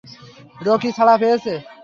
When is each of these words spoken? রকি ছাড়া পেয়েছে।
রকি 0.65 0.89
ছাড়া 0.97 1.15
পেয়েছে। 1.17 1.53